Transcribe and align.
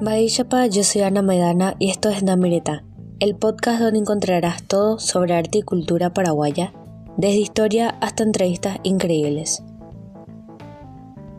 Baishapa, 0.00 0.68
yo 0.68 0.84
soy 0.84 1.02
Ana 1.02 1.22
Maidana 1.22 1.74
y 1.80 1.90
esto 1.90 2.08
es 2.08 2.22
Namireta, 2.22 2.84
el 3.18 3.34
podcast 3.34 3.80
donde 3.80 3.98
encontrarás 3.98 4.62
todo 4.62 5.00
sobre 5.00 5.34
arte 5.34 5.58
y 5.58 5.62
cultura 5.62 6.14
paraguaya, 6.14 6.72
desde 7.16 7.38
historia 7.38 7.88
hasta 8.00 8.22
entrevistas 8.22 8.78
increíbles. 8.84 9.64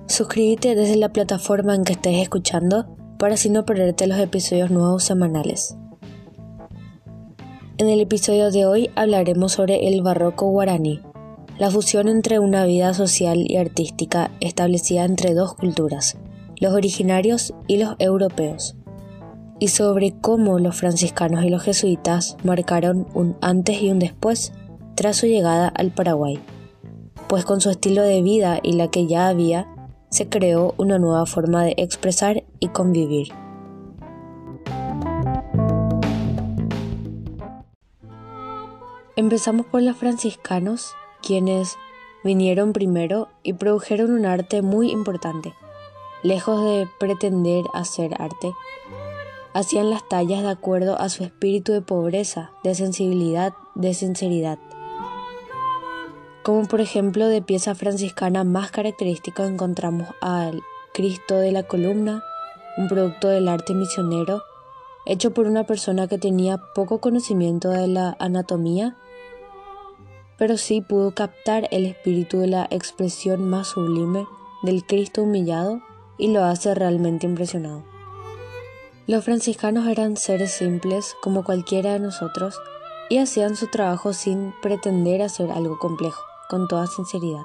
Suscríbete 0.07 0.75
desde 0.75 0.97
la 0.97 1.07
plataforma 1.07 1.73
en 1.73 1.85
que 1.85 1.93
estés 1.93 2.17
escuchando 2.17 2.85
para 3.17 3.35
así 3.35 3.49
no 3.49 3.63
perderte 3.63 4.07
los 4.07 4.19
episodios 4.19 4.71
nuevos 4.71 5.05
semanales. 5.05 5.77
En 7.77 7.87
el 7.87 8.01
episodio 8.01 8.51
de 8.51 8.65
hoy 8.65 8.89
hablaremos 8.95 9.53
sobre 9.53 9.87
el 9.87 10.01
barroco 10.01 10.47
guaraní, 10.47 10.99
la 11.57 11.71
fusión 11.71 12.09
entre 12.09 12.39
una 12.39 12.65
vida 12.65 12.93
social 12.93 13.45
y 13.47 13.55
artística 13.55 14.31
establecida 14.41 15.05
entre 15.05 15.33
dos 15.33 15.53
culturas, 15.53 16.17
los 16.59 16.73
originarios 16.73 17.53
y 17.67 17.77
los 17.77 17.95
europeos, 17.99 18.75
y 19.59 19.69
sobre 19.69 20.13
cómo 20.19 20.59
los 20.59 20.75
franciscanos 20.75 21.43
y 21.43 21.49
los 21.49 21.63
jesuitas 21.63 22.37
marcaron 22.43 23.07
un 23.13 23.37
antes 23.41 23.81
y 23.81 23.89
un 23.89 23.99
después 23.99 24.53
tras 24.95 25.17
su 25.17 25.27
llegada 25.27 25.67
al 25.69 25.91
Paraguay, 25.91 26.39
pues 27.27 27.45
con 27.45 27.61
su 27.61 27.69
estilo 27.69 28.03
de 28.03 28.21
vida 28.21 28.59
y 28.61 28.73
la 28.73 28.89
que 28.89 29.07
ya 29.07 29.27
había, 29.27 29.67
se 30.09 30.27
creó 30.27 30.73
una 30.77 30.99
nueva 30.99 31.25
forma 31.25 31.63
de 31.63 31.75
expresar 31.77 32.43
y 32.59 32.69
convivir. 32.69 33.29
Empezamos 39.15 39.65
por 39.65 39.81
los 39.81 39.97
franciscanos, 39.97 40.93
quienes 41.21 41.77
vinieron 42.23 42.73
primero 42.73 43.27
y 43.43 43.53
produjeron 43.53 44.11
un 44.11 44.25
arte 44.25 44.61
muy 44.61 44.91
importante. 44.91 45.53
Lejos 46.23 46.63
de 46.63 46.87
pretender 46.99 47.65
hacer 47.73 48.21
arte, 48.21 48.53
hacían 49.53 49.89
las 49.89 50.07
tallas 50.07 50.43
de 50.43 50.49
acuerdo 50.49 50.99
a 50.99 51.09
su 51.09 51.23
espíritu 51.23 51.71
de 51.71 51.81
pobreza, 51.81 52.51
de 52.63 52.75
sensibilidad, 52.75 53.53
de 53.75 53.93
sinceridad. 53.93 54.59
Como 56.43 56.67
por 56.67 56.81
ejemplo 56.81 57.27
de 57.27 57.41
pieza 57.41 57.75
franciscana 57.75 58.43
más 58.43 58.71
característica 58.71 59.45
encontramos 59.45 60.07
al 60.21 60.61
Cristo 60.93 61.35
de 61.35 61.51
la 61.51 61.63
columna, 61.63 62.23
un 62.77 62.87
producto 62.87 63.27
del 63.27 63.47
arte 63.47 63.73
misionero, 63.73 64.41
hecho 65.05 65.31
por 65.31 65.47
una 65.47 65.65
persona 65.65 66.07
que 66.07 66.17
tenía 66.17 66.59
poco 66.75 66.99
conocimiento 66.99 67.69
de 67.69 67.87
la 67.87 68.15
anatomía 68.19 68.97
pero 70.39 70.57
sí 70.57 70.79
pudo 70.81 71.11
captar 71.11 71.67
el 71.69 71.85
espíritu 71.85 72.39
de 72.39 72.47
la 72.47 72.67
expresión 72.71 73.47
más 73.47 73.67
sublime 73.67 74.25
del 74.63 74.85
Cristo 74.85 75.23
humillado 75.23 75.81
y 76.19 76.27
lo 76.27 76.43
hace 76.43 76.75
realmente 76.75 77.25
impresionado. 77.25 77.83
Los 79.07 79.25
franciscanos 79.25 79.87
eran 79.87 80.17
seres 80.17 80.51
simples 80.51 81.15
como 81.21 81.43
cualquiera 81.43 81.93
de 81.93 81.99
nosotros 81.99 82.59
y 83.09 83.17
hacían 83.17 83.55
su 83.55 83.65
trabajo 83.65 84.13
sin 84.13 84.53
pretender 84.61 85.23
hacer 85.23 85.49
algo 85.49 85.79
complejo, 85.79 86.21
con 86.47 86.67
toda 86.67 86.85
sinceridad. 86.85 87.41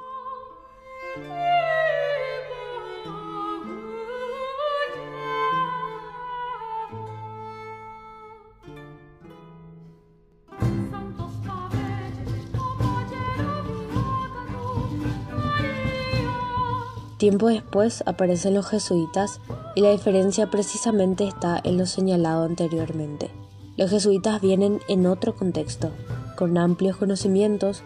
Tiempo 17.25 17.49
después 17.49 18.05
aparecen 18.05 18.53
los 18.53 18.67
jesuitas 18.67 19.41
y 19.75 19.81
la 19.81 19.93
diferencia 19.93 20.51
precisamente 20.51 21.27
está 21.27 21.59
en 21.65 21.79
lo 21.79 21.87
señalado 21.87 22.45
anteriormente. 22.45 23.31
Los 23.79 23.89
jesuitas 23.89 24.43
vienen 24.43 24.81
en 24.89 25.07
otro 25.07 25.35
contexto, 25.35 25.89
con 26.37 26.59
amplios 26.59 26.99
conocimientos 26.99 27.83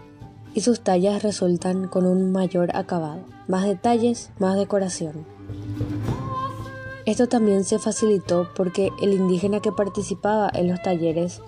y 0.54 0.62
sus 0.62 0.80
tallas 0.80 1.22
resultan 1.22 1.86
con 1.86 2.04
un 2.04 2.32
mayor 2.32 2.74
acabado, 2.74 3.20
más 3.46 3.64
detalles, 3.64 4.32
más 4.40 4.56
decoración. 4.56 5.24
Esto 7.06 7.28
también 7.28 7.62
se 7.62 7.78
facilitó 7.78 8.48
porque 8.56 8.90
el 9.00 9.12
indígena 9.12 9.60
que 9.60 9.70
participaba 9.70 10.50
en 10.52 10.66
los 10.66 10.82
talleres, 10.82 11.42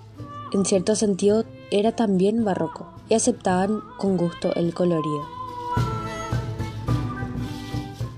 en 0.53 0.63
cierto 0.63 0.95
sentido, 0.95 1.43
era 1.71 1.93
también 1.93 2.45
barroco 2.45 2.87
y 3.09 3.15
aceptaban 3.15 3.81
con 3.97 4.15
gusto 4.15 4.55
el 4.55 4.73
colorido. 4.73 5.40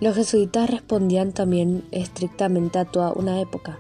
Los 0.03 0.17
jesuitas 0.17 0.69
respondían 0.69 1.31
también 1.31 1.87
estrictamente 1.91 2.77
a 2.77 2.83
toda 2.83 3.13
una 3.13 3.39
época. 3.39 3.79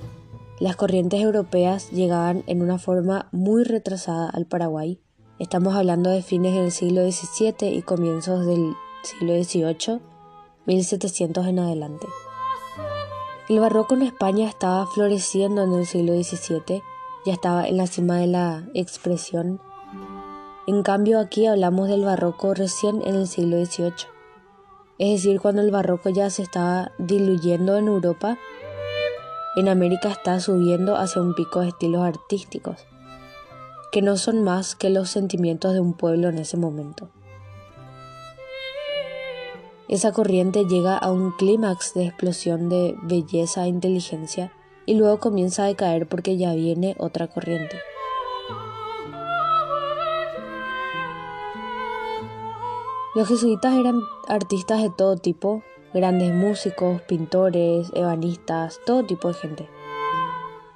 Las 0.57 0.77
corrientes 0.77 1.19
europeas 1.19 1.91
llegaban 1.91 2.45
en 2.47 2.61
una 2.61 2.79
forma 2.79 3.27
muy 3.33 3.65
retrasada 3.65 4.29
al 4.29 4.45
Paraguay. 4.45 5.01
Estamos 5.37 5.75
hablando 5.75 6.09
de 6.09 6.21
fines 6.21 6.53
del 6.53 6.71
siglo 6.71 7.01
XVII 7.11 7.75
y 7.75 7.81
comienzos 7.81 8.45
del 8.45 8.73
siglo 9.01 9.33
XVIII, 9.33 9.99
1700 10.65 11.45
en 11.45 11.59
adelante. 11.59 12.07
El 13.49 13.59
barroco 13.59 13.95
en 13.95 14.03
España 14.03 14.47
estaba 14.47 14.87
floreciendo 14.87 15.63
en 15.63 15.73
el 15.73 15.85
siglo 15.85 16.13
XVII, 16.13 16.81
ya 17.25 17.33
estaba 17.33 17.67
en 17.67 17.75
la 17.75 17.87
cima 17.87 18.19
de 18.19 18.27
la 18.27 18.63
expresión. 18.73 19.59
En 20.67 20.83
cambio 20.83 21.19
aquí 21.19 21.47
hablamos 21.47 21.89
del 21.89 22.05
barroco 22.05 22.53
recién 22.53 23.01
en 23.05 23.15
el 23.15 23.27
siglo 23.27 23.57
XVIII 23.65 24.12
es 25.03 25.21
decir, 25.21 25.41
cuando 25.41 25.61
el 25.61 25.69
barroco 25.69 26.09
ya 26.09 26.29
se 26.29 26.43
estaba 26.43 26.93
diluyendo 26.97 27.77
en 27.77 27.87
Europa, 27.87 28.37
en 29.57 29.67
América 29.67 30.07
está 30.07 30.39
subiendo 30.39 30.95
hacia 30.95 31.21
un 31.21 31.35
pico 31.35 31.59
de 31.59 31.67
estilos 31.67 32.03
artísticos, 32.03 32.85
que 33.91 34.01
no 34.01 34.15
son 34.15 34.43
más 34.43 34.75
que 34.77 34.89
los 34.89 35.09
sentimientos 35.09 35.73
de 35.73 35.81
un 35.81 35.93
pueblo 35.93 36.29
en 36.29 36.37
ese 36.37 36.55
momento. 36.55 37.09
Esa 39.89 40.13
corriente 40.13 40.63
llega 40.63 40.97
a 40.97 41.11
un 41.11 41.33
clímax 41.33 41.93
de 41.93 42.05
explosión 42.05 42.69
de 42.69 42.95
belleza 43.03 43.65
e 43.65 43.67
inteligencia 43.67 44.53
y 44.85 44.93
luego 44.93 45.19
comienza 45.19 45.65
a 45.65 45.67
decaer 45.67 46.07
porque 46.07 46.37
ya 46.37 46.53
viene 46.53 46.95
otra 46.97 47.27
corriente. 47.27 47.75
Los 53.15 53.27
jesuitas 53.27 53.75
eran 53.75 54.01
artistas 54.27 54.81
de 54.81 54.89
todo 54.89 55.17
tipo, 55.17 55.61
grandes 55.93 56.33
músicos, 56.33 56.99
pintores, 57.03 57.91
ebanistas, 57.93 58.79
todo 58.87 59.03
tipo 59.03 59.27
de 59.27 59.33
gente. 59.35 59.69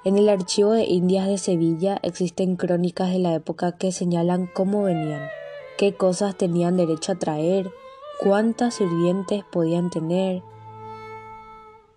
En 0.04 0.16
el 0.16 0.28
archivo 0.28 0.70
de 0.70 0.84
Indias 0.84 1.26
de 1.26 1.36
Sevilla 1.36 1.98
existen 2.04 2.54
crónicas 2.54 3.10
de 3.10 3.18
la 3.18 3.34
época 3.34 3.72
que 3.72 3.90
señalan 3.90 4.46
cómo 4.46 4.84
venían, 4.84 5.28
qué 5.76 5.94
cosas 5.94 6.36
tenían 6.36 6.76
derecho 6.76 7.10
a 7.10 7.18
traer, 7.18 7.72
cuántas 8.20 8.74
sirvientes 8.74 9.42
podían 9.50 9.90
tener. 9.90 10.44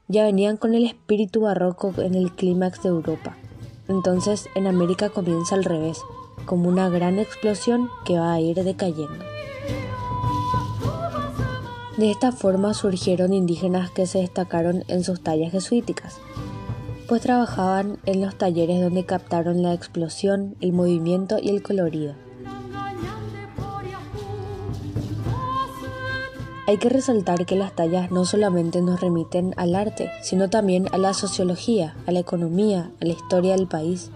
Ya 0.07 0.23
venían 0.23 0.57
con 0.57 0.73
el 0.73 0.85
espíritu 0.85 1.41
barroco 1.41 1.93
en 1.99 2.15
el 2.15 2.31
clímax 2.31 2.81
de 2.81 2.89
Europa. 2.89 3.37
Entonces 3.87 4.49
en 4.55 4.65
América 4.65 5.09
comienza 5.09 5.53
al 5.53 5.65
revés, 5.65 6.01
como 6.47 6.67
una 6.67 6.89
gran 6.89 7.19
explosión 7.19 7.89
que 8.05 8.17
va 8.17 8.33
a 8.33 8.41
ir 8.41 8.55
decayendo. 8.55 9.23
De 12.01 12.09
esta 12.09 12.31
forma 12.31 12.73
surgieron 12.73 13.31
indígenas 13.31 13.91
que 13.91 14.07
se 14.07 14.17
destacaron 14.17 14.83
en 14.87 15.03
sus 15.03 15.21
tallas 15.21 15.51
jesuíticas, 15.51 16.17
pues 17.07 17.21
trabajaban 17.21 17.99
en 18.07 18.21
los 18.21 18.35
talleres 18.35 18.81
donde 18.81 19.05
captaron 19.05 19.61
la 19.61 19.75
explosión, 19.75 20.55
el 20.61 20.73
movimiento 20.73 21.37
y 21.39 21.49
el 21.49 21.61
colorido. 21.61 22.15
Hay 26.65 26.77
que 26.79 26.89
resaltar 26.89 27.45
que 27.45 27.55
las 27.55 27.75
tallas 27.75 28.09
no 28.09 28.25
solamente 28.25 28.81
nos 28.81 28.99
remiten 28.99 29.53
al 29.55 29.75
arte, 29.75 30.09
sino 30.23 30.49
también 30.49 30.87
a 30.93 30.97
la 30.97 31.13
sociología, 31.13 31.95
a 32.07 32.11
la 32.11 32.21
economía, 32.21 32.89
a 32.99 33.05
la 33.05 33.13
historia 33.13 33.55
del 33.55 33.67
país, 33.67 34.09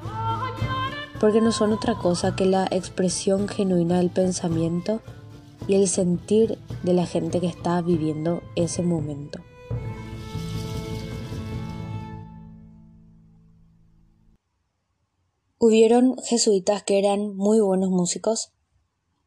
porque 1.19 1.39
no 1.39 1.51
son 1.51 1.71
otra 1.71 1.93
cosa 1.93 2.35
que 2.35 2.47
la 2.47 2.65
expresión 2.71 3.47
genuina 3.47 3.99
del 3.99 4.09
pensamiento 4.09 5.01
y 5.67 5.75
el 5.75 5.87
sentir 5.87 6.57
de 6.83 6.93
la 6.93 7.05
gente 7.05 7.39
que 7.39 7.47
está 7.47 7.81
viviendo 7.81 8.41
ese 8.55 8.81
momento. 8.81 9.39
Hubieron 15.57 16.15
jesuitas 16.23 16.83
que 16.83 16.99
eran 16.99 17.35
muy 17.35 17.59
buenos 17.59 17.89
músicos, 17.89 18.51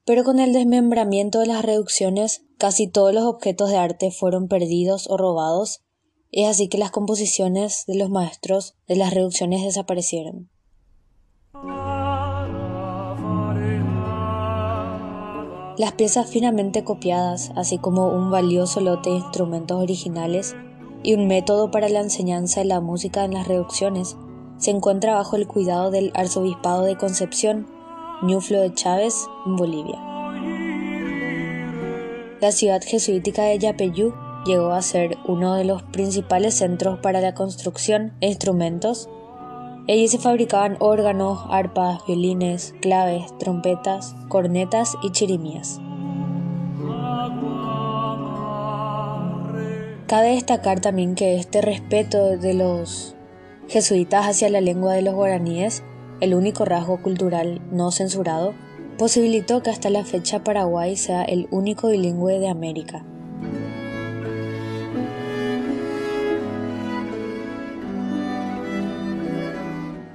pero 0.05 0.25
con 0.25 0.39
el 0.39 0.53
desmembramiento 0.53 1.41
de 1.41 1.47
las 1.47 1.65
reducciones 1.65 2.45
casi 2.59 2.87
todos 2.87 3.15
los 3.15 3.25
objetos 3.25 3.71
de 3.71 3.77
arte 3.77 4.11
fueron 4.11 4.49
perdidos 4.49 5.09
o 5.09 5.17
robados, 5.17 5.81
es 6.31 6.47
así 6.47 6.69
que 6.69 6.79
las 6.79 6.91
composiciones 6.91 7.85
de 7.87 7.97
los 7.97 8.11
maestros 8.11 8.77
de 8.87 8.97
las 8.97 9.15
reducciones 9.15 9.65
desaparecieron. 9.65 10.51
Las 15.79 15.93
piezas 15.93 16.29
finamente 16.29 16.83
copiadas, 16.83 17.53
así 17.55 17.79
como 17.79 18.09
un 18.09 18.33
valioso 18.33 18.81
lote 18.81 19.11
de 19.11 19.17
instrumentos 19.17 19.81
originales, 19.81 20.57
y 21.05 21.15
un 21.15 21.29
método 21.29 21.71
para 21.71 21.89
la 21.89 22.01
enseñanza 22.01 22.61
de 22.61 22.67
la 22.67 22.81
música 22.81 23.25
en 23.25 23.35
las 23.35 23.47
reducciones, 23.47 24.17
se 24.57 24.73
encuentra 24.73 25.15
bajo 25.15 25.37
el 25.37 25.47
cuidado 25.47 25.93
del 25.93 26.11
Arzobispado 26.15 26.83
de 26.83 26.97
Concepción, 26.97 27.69
Ñuflo 28.23 28.61
de 28.61 28.75
Chávez, 28.75 29.29
en 29.47 29.55
Bolivia. 29.55 29.99
La 32.41 32.51
ciudad 32.51 32.83
jesuítica 32.85 33.45
de 33.45 33.61
Yapeyú 33.61 34.13
llegó 34.47 34.73
a 34.73 34.83
ser 34.83 35.17
uno 35.29 35.55
de 35.55 35.65
los 35.65 35.85
principales 35.85 36.55
centros 36.55 36.99
para 36.99 37.21
la 37.21 37.35
construcción 37.35 38.15
e 38.21 38.27
instrumentos. 38.27 39.09
Allí 39.89 40.07
se 40.07 40.19
fabricaban 40.19 40.77
órganos, 40.81 41.41
arpas, 41.49 42.05
violines, 42.07 42.75
claves, 42.83 43.37
trompetas, 43.39 44.15
cornetas 44.29 44.99
y 45.03 45.13
chirimías. 45.13 45.81
Cabe 50.07 50.33
destacar 50.33 50.81
también 50.81 51.15
que 51.15 51.37
este 51.37 51.63
respeto 51.63 52.37
de 52.37 52.53
los 52.53 53.17
jesuitas 53.69 54.27
hacia 54.27 54.51
la 54.51 54.61
lengua 54.61 54.93
de 54.93 55.03
los 55.03 55.15
guaraníes, 55.15 55.83
el 56.21 56.35
único 56.35 56.67
rasgo 56.67 57.01
cultural 57.01 57.63
no 57.71 57.91
censurado, 57.91 58.55
posibilitó 58.99 59.63
que 59.63 59.71
hasta 59.71 59.89
la 59.89 60.05
fecha 60.05 60.45
Paraguay 60.45 60.97
sea 60.97 61.23
el 61.23 61.49
único 61.51 61.89
bilingüe 61.89 62.39
de 62.39 62.49
América. 62.49 63.07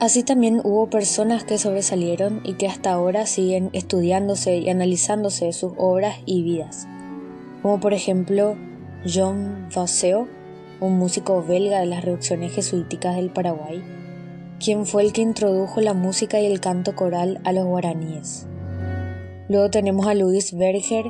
Así 0.04 0.24
también 0.24 0.60
hubo 0.66 0.90
personas 0.90 1.46
que 1.46 1.58
sobresalieron 1.58 2.42
y 2.44 2.56
que 2.56 2.68
hasta 2.68 2.92
ahora 2.92 3.26
siguen 3.26 3.70
estudiándose 3.72 4.58
y 4.58 4.70
analizándose 4.70 5.54
sus 5.54 5.72
obras 5.78 6.18
y 6.26 6.44
vidas, 6.44 6.90
como 7.62 7.80
por 7.80 7.94
ejemplo 7.94 8.58
Jean 9.06 9.70
Vasseo, 9.74 10.28
un 10.82 10.98
músico 10.98 11.42
belga 11.42 11.80
de 11.80 11.86
las 11.86 12.04
reducciones 12.04 12.52
jesuíticas 12.52 13.16
del 13.16 13.30
Paraguay, 13.32 13.82
quien 14.60 14.86
fue 14.86 15.04
el 15.04 15.14
que 15.14 15.22
introdujo 15.22 15.80
la 15.80 15.94
música 15.94 16.38
y 16.42 16.48
el 16.48 16.60
canto 16.60 16.98
coral 16.98 17.40
a 17.46 17.54
los 17.54 17.66
guaraníes. 17.66 18.46
Luego 19.48 19.70
tenemos 19.70 20.06
a 20.08 20.16
Luis 20.16 20.54
Berger, 20.54 21.06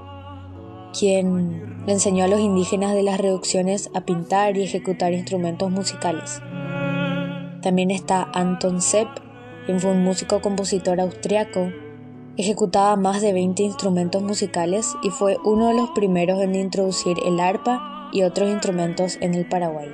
quien 0.95 1.83
le 1.87 1.93
enseñó 1.93 2.25
a 2.25 2.27
los 2.27 2.41
indígenas 2.41 2.93
de 2.93 3.01
las 3.01 3.19
reducciones 3.19 3.89
a 3.95 4.01
pintar 4.01 4.55
y 4.55 4.61
ejecutar 4.61 5.13
instrumentos 5.13 5.71
musicales. 5.71 6.43
También 7.63 7.89
está 7.89 8.29
Anton 8.33 8.81
Sepp, 8.81 9.07
quien 9.65 9.79
fue 9.79 9.91
un 9.91 10.03
músico 10.03 10.41
compositor 10.41 10.99
austriaco 10.99 11.69
Ejecutaba 12.35 12.95
más 12.95 13.21
de 13.21 13.31
20 13.31 13.61
instrumentos 13.61 14.23
musicales 14.23 14.95
y 15.03 15.11
fue 15.11 15.37
uno 15.45 15.67
de 15.67 15.75
los 15.75 15.91
primeros 15.91 16.41
en 16.41 16.55
introducir 16.55 17.15
el 17.23 17.39
arpa 17.39 18.09
y 18.11 18.23
otros 18.23 18.49
instrumentos 18.49 19.19
en 19.21 19.35
el 19.35 19.47
Paraguay. 19.47 19.87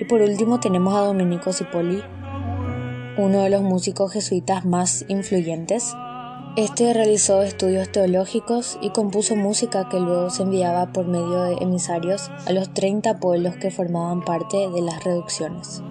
Y 0.00 0.06
por 0.06 0.22
último 0.22 0.58
tenemos 0.58 0.94
a 0.94 1.00
Domenico 1.00 1.52
Cipolli, 1.52 2.02
uno 3.18 3.42
de 3.42 3.50
los 3.50 3.60
músicos 3.60 4.10
jesuitas 4.10 4.64
más 4.64 5.04
influyentes. 5.08 5.94
Este 6.56 6.94
realizó 6.94 7.42
estudios 7.42 7.92
teológicos 7.92 8.78
y 8.80 8.88
compuso 8.88 9.36
música 9.36 9.86
que 9.90 10.00
luego 10.00 10.30
se 10.30 10.44
enviaba 10.44 10.94
por 10.94 11.06
medio 11.06 11.42
de 11.42 11.56
emisarios 11.60 12.30
a 12.46 12.52
los 12.52 12.72
30 12.72 13.20
pueblos 13.20 13.56
que 13.56 13.70
formaban 13.70 14.24
parte 14.24 14.70
de 14.70 14.80
las 14.80 15.04
reducciones 15.04 15.82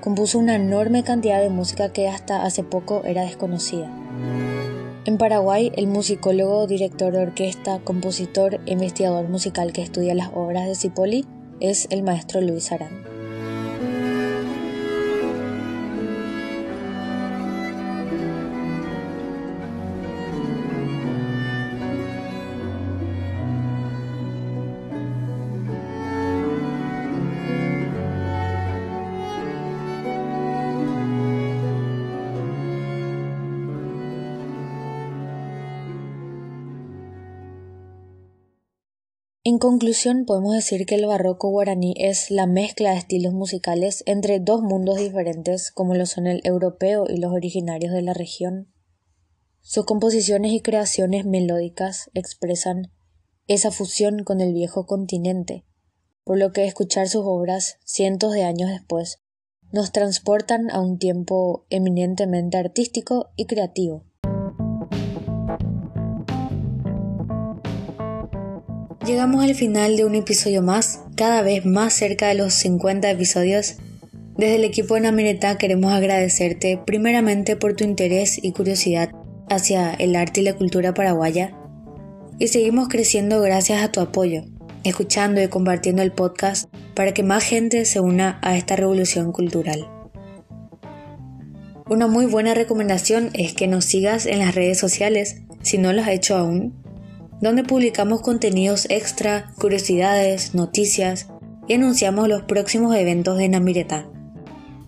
compuso 0.00 0.38
una 0.38 0.56
enorme 0.56 1.04
cantidad 1.04 1.40
de 1.40 1.50
música 1.50 1.92
que 1.92 2.08
hasta 2.08 2.44
hace 2.44 2.64
poco 2.64 3.02
era 3.04 3.22
desconocida. 3.22 3.90
En 5.04 5.18
Paraguay, 5.18 5.72
el 5.76 5.86
musicólogo, 5.86 6.66
director 6.66 7.12
de 7.12 7.22
orquesta, 7.22 7.80
compositor 7.80 8.60
e 8.66 8.72
investigador 8.72 9.28
musical 9.28 9.72
que 9.72 9.82
estudia 9.82 10.14
las 10.14 10.30
obras 10.34 10.66
de 10.66 10.74
Cipolla 10.74 11.22
es 11.60 11.86
el 11.90 12.02
maestro 12.02 12.40
Luis 12.40 12.72
Arán. 12.72 13.19
En 39.50 39.58
conclusión, 39.58 40.26
podemos 40.26 40.54
decir 40.54 40.86
que 40.86 40.94
el 40.94 41.06
barroco 41.06 41.48
guaraní 41.48 41.92
es 41.96 42.30
la 42.30 42.46
mezcla 42.46 42.92
de 42.92 42.98
estilos 42.98 43.32
musicales 43.32 44.04
entre 44.06 44.38
dos 44.38 44.62
mundos 44.62 44.98
diferentes 44.98 45.72
como 45.72 45.96
lo 45.96 46.06
son 46.06 46.28
el 46.28 46.40
europeo 46.44 47.06
y 47.08 47.16
los 47.16 47.32
originarios 47.32 47.92
de 47.92 48.02
la 48.02 48.14
región. 48.14 48.72
Sus 49.60 49.86
composiciones 49.86 50.52
y 50.52 50.60
creaciones 50.60 51.26
melódicas 51.26 52.12
expresan 52.14 52.92
esa 53.48 53.72
fusión 53.72 54.22
con 54.22 54.40
el 54.40 54.54
viejo 54.54 54.86
continente, 54.86 55.64
por 56.22 56.38
lo 56.38 56.52
que 56.52 56.66
escuchar 56.66 57.08
sus 57.08 57.24
obras 57.24 57.78
cientos 57.84 58.32
de 58.32 58.44
años 58.44 58.70
después 58.70 59.18
nos 59.72 59.90
transportan 59.90 60.70
a 60.70 60.80
un 60.80 60.96
tiempo 60.96 61.66
eminentemente 61.70 62.56
artístico 62.56 63.32
y 63.34 63.46
creativo. 63.46 64.04
Llegamos 69.10 69.42
al 69.42 69.56
final 69.56 69.96
de 69.96 70.04
un 70.04 70.14
episodio 70.14 70.62
más, 70.62 71.00
cada 71.16 71.42
vez 71.42 71.66
más 71.66 71.94
cerca 71.94 72.28
de 72.28 72.36
los 72.36 72.54
50 72.54 73.10
episodios. 73.10 73.74
Desde 74.36 74.54
el 74.54 74.62
equipo 74.62 74.94
de 74.94 75.00
Namireta 75.00 75.58
queremos 75.58 75.92
agradecerte 75.92 76.78
primeramente 76.86 77.56
por 77.56 77.74
tu 77.74 77.82
interés 77.82 78.38
y 78.40 78.52
curiosidad 78.52 79.10
hacia 79.48 79.94
el 79.94 80.14
arte 80.14 80.42
y 80.42 80.44
la 80.44 80.54
cultura 80.54 80.94
paraguaya. 80.94 81.52
Y 82.38 82.46
seguimos 82.46 82.86
creciendo 82.86 83.40
gracias 83.40 83.82
a 83.82 83.90
tu 83.90 83.98
apoyo, 83.98 84.44
escuchando 84.84 85.42
y 85.42 85.48
compartiendo 85.48 86.02
el 86.02 86.12
podcast 86.12 86.72
para 86.94 87.12
que 87.12 87.24
más 87.24 87.42
gente 87.42 87.86
se 87.86 87.98
una 87.98 88.38
a 88.42 88.56
esta 88.56 88.76
revolución 88.76 89.32
cultural. 89.32 89.88
Una 91.88 92.06
muy 92.06 92.26
buena 92.26 92.54
recomendación 92.54 93.30
es 93.32 93.54
que 93.54 93.66
nos 93.66 93.86
sigas 93.86 94.26
en 94.26 94.38
las 94.38 94.54
redes 94.54 94.78
sociales 94.78 95.38
si 95.62 95.78
no 95.78 95.92
lo 95.92 96.00
has 96.00 96.10
hecho 96.10 96.36
aún 96.36 96.80
donde 97.40 97.64
publicamos 97.64 98.20
contenidos 98.20 98.86
extra, 98.90 99.52
curiosidades, 99.58 100.54
noticias 100.54 101.28
y 101.68 101.74
anunciamos 101.74 102.28
los 102.28 102.42
próximos 102.42 102.94
eventos 102.96 103.38
de 103.38 103.48
Namireta. 103.48 104.08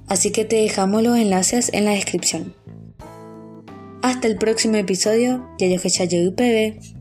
Así 0.09 0.31
que 0.31 0.45
te 0.45 0.57
dejamos 0.57 1.03
los 1.03 1.17
enlaces 1.17 1.71
en 1.73 1.85
la 1.85 1.93
descripción. 1.93 2.55
Hasta 4.03 4.27
el 4.27 4.37
próximo 4.37 4.77
episodio, 4.77 5.49
Yayo 5.59 6.29
UPB. 6.29 6.92